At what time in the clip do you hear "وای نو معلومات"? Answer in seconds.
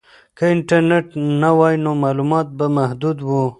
1.57-2.47